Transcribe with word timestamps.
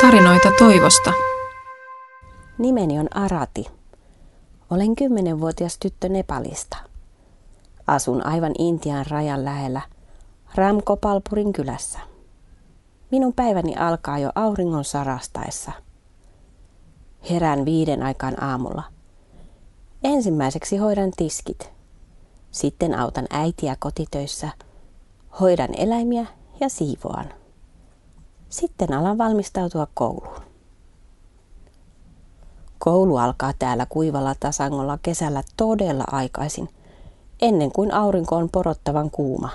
Tarinoita 0.00 0.48
toivosta. 0.58 1.12
Nimeni 2.58 2.98
on 2.98 3.16
Arati. 3.16 3.66
Olen 4.70 4.96
kymmenenvuotias 4.96 5.78
tyttö 5.78 6.08
Nepalista. 6.08 6.76
Asun 7.86 8.26
aivan 8.26 8.52
Intian 8.58 9.06
rajan 9.10 9.44
lähellä 9.44 9.80
Ramkopalpurin 10.54 11.52
kylässä. 11.52 11.98
Minun 13.10 13.32
päiväni 13.32 13.76
alkaa 13.76 14.18
jo 14.18 14.30
auringon 14.34 14.84
sarastaessa. 14.84 15.72
Herään 17.30 17.64
viiden 17.64 18.02
aikaan 18.02 18.42
aamulla. 18.42 18.82
Ensimmäiseksi 20.04 20.76
hoidan 20.76 21.10
tiskit. 21.16 21.72
Sitten 22.50 22.98
autan 22.98 23.26
äitiä 23.30 23.76
kotitöissä. 23.78 24.48
Hoidan 25.40 25.74
eläimiä 25.76 26.26
ja 26.60 26.68
siivoan. 26.68 27.45
Sitten 28.48 28.92
alan 28.92 29.18
valmistautua 29.18 29.86
kouluun. 29.94 30.42
Koulu 32.78 33.16
alkaa 33.16 33.52
täällä 33.58 33.86
kuivalla 33.88 34.34
tasangolla 34.40 34.98
kesällä 35.02 35.42
todella 35.56 36.04
aikaisin, 36.06 36.68
ennen 37.42 37.72
kuin 37.72 37.94
aurinko 37.94 38.36
on 38.36 38.48
porottavan 38.52 39.10
kuuma. 39.10 39.48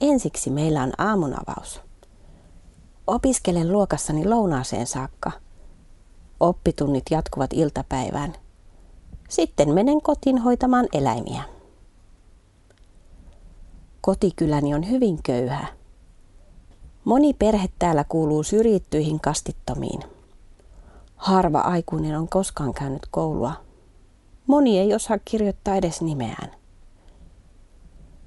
Ensiksi 0.00 0.50
meillä 0.50 0.82
on 0.82 0.92
aamunavaus. 0.98 1.80
Opiskelen 3.06 3.72
luokassani 3.72 4.28
lounaaseen 4.28 4.86
saakka. 4.86 5.32
Oppitunnit 6.40 7.04
jatkuvat 7.10 7.52
iltapäivään. 7.52 8.34
Sitten 9.28 9.74
menen 9.74 10.02
kotiin 10.02 10.38
hoitamaan 10.38 10.88
eläimiä. 10.92 11.42
Kotikyläni 14.00 14.74
on 14.74 14.90
hyvin 14.90 15.22
köyhä. 15.22 15.79
Moni 17.10 17.34
perhe 17.34 17.68
täällä 17.78 18.04
kuuluu 18.04 18.42
syrjittyihin 18.42 19.20
kastittomiin. 19.20 20.00
Harva 21.16 21.60
aikuinen 21.60 22.18
on 22.18 22.28
koskaan 22.28 22.74
käynyt 22.74 23.06
koulua. 23.10 23.52
Moni 24.46 24.78
ei 24.78 24.94
osaa 24.94 25.18
kirjoittaa 25.24 25.74
edes 25.74 26.02
nimeään. 26.02 26.50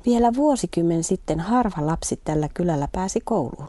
Vielä 0.06 0.34
vuosikymmen 0.36 1.04
sitten 1.04 1.40
harva 1.40 1.86
lapsi 1.86 2.20
tällä 2.24 2.50
kylällä 2.54 2.88
pääsi 2.92 3.20
kouluun. 3.24 3.68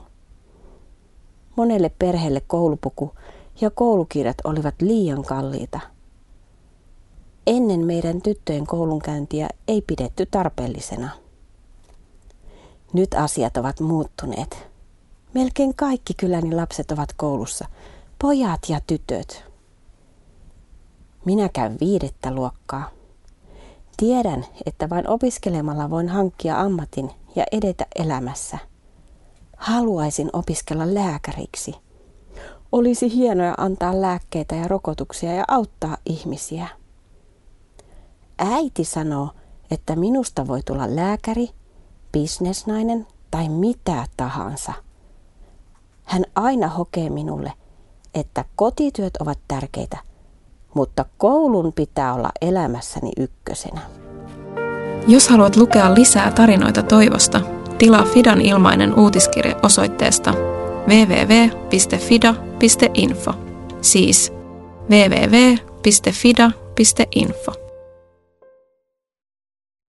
Monelle 1.57 1.91
perheelle 1.99 2.43
koulupuku 2.47 3.15
ja 3.61 3.71
koulukirjat 3.71 4.37
olivat 4.45 4.75
liian 4.81 5.23
kalliita. 5.23 5.81
Ennen 7.47 7.87
meidän 7.87 8.23
tyttöjen 8.23 8.67
koulunkäyntiä 8.67 9.49
ei 9.69 9.83
pidetty 9.83 10.27
tarpeellisena. 10.31 11.09
Nyt 12.93 13.15
asiat 13.15 13.57
ovat 13.57 13.81
muuttuneet. 13.81 14.74
Melkein 15.35 15.75
kaikki 15.77 16.15
kyläni 16.15 16.55
lapset 16.55 16.91
ovat 16.91 17.13
koulussa, 17.17 17.67
pojat 18.23 18.61
ja 18.69 18.81
tytöt. 18.87 19.45
Minä 21.25 21.49
käyn 21.49 21.77
viidettä 21.81 22.35
luokkaa. 22.35 22.91
Tiedän, 23.97 24.45
että 24.67 24.91
vain 24.91 25.09
opiskelemalla 25.09 25.91
voin 25.91 26.09
hankkia 26.09 26.61
ammatin 26.61 27.11
ja 27.37 27.45
edetä 27.53 27.87
elämässä. 27.97 28.59
Haluaisin 29.57 30.31
opiskella 30.33 30.95
lääkäriksi. 30.95 31.75
Olisi 32.73 33.15
hienoa 33.15 33.55
antaa 33.59 34.01
lääkkeitä 34.01 34.55
ja 34.55 34.69
rokotuksia 34.69 35.33
ja 35.33 35.45
auttaa 35.49 35.97
ihmisiä. 36.07 36.69
Äiti 38.39 38.85
sanoo, 38.85 39.31
että 39.71 39.97
minusta 39.97 40.47
voi 40.47 40.63
tulla 40.63 40.97
lääkäri, 40.97 41.49
bisnesnainen 42.13 43.07
tai 43.31 43.49
mitä 43.49 44.07
tahansa. 44.17 44.73
Hän 46.05 46.25
aina 46.35 46.69
hokee 46.69 47.11
minulle, 47.11 47.53
että 48.15 48.45
kotityöt 48.57 49.17
ovat 49.17 49.39
tärkeitä, 49.49 49.99
mutta 50.75 51.05
koulun 51.19 51.73
pitää 51.73 52.15
olla 52.15 52.31
elämässäni 52.41 53.11
ykkösenä. 53.17 53.81
Jos 55.09 55.29
haluat 55.29 55.57
lukea 55.57 55.95
lisää 55.95 56.31
tarinoita 56.31 56.83
toivosta, 56.83 57.41
tilaa 57.79 58.05
Fidan 58.05 58.41
ilmainen 58.41 58.99
uutiskirje 58.99 59.57
osoitteesta 59.63 60.35
www.fida.info. 60.89 62.45
Siis 63.81 64.33
www.fida.info. 64.91 65.65